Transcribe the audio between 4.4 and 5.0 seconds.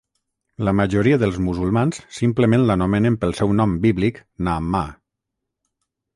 Naamah.